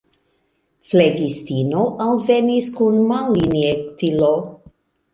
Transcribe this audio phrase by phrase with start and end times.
[0.91, 4.37] Flegistino alvenis kun malinjektilo.